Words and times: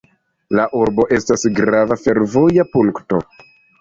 La 0.59 0.63
urbo 0.85 1.05
estas 1.17 1.45
grava 1.59 1.99
fervoja 2.07 2.67
punkto. 2.77 3.21